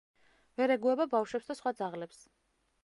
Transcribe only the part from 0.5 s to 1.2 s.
ვერ ეგუება